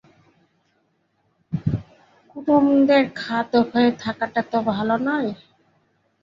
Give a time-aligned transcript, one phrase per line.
[2.29, 5.29] কুটুম্বদের খাতক হয়ে থাকাটা তো ভালো নয়।